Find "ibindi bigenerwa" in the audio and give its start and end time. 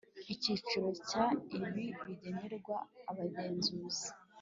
1.55-2.75